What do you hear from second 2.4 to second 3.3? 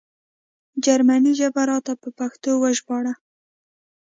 وژباړه